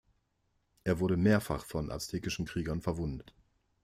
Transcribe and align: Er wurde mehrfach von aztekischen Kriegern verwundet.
Er 0.83 0.97
wurde 0.99 1.15
mehrfach 1.15 1.63
von 1.63 1.91
aztekischen 1.91 2.47
Kriegern 2.47 2.81
verwundet. 2.81 3.35